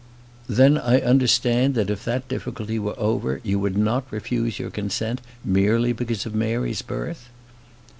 [0.49, 5.21] "Then I understand, that if that difficulty were over, you would not refuse your consent
[5.45, 7.29] merely because of Mary's birth?"